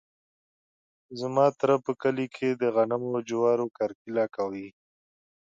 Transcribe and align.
زما 1.19 1.45
تره 1.59 1.75
په 1.85 1.91
کلي 2.01 2.27
کې 2.35 2.49
د 2.61 2.63
غنمو 2.75 3.09
او 3.17 3.23
جوارو 3.29 3.67
کرکیله 3.77 4.25
کوي. 4.35 4.67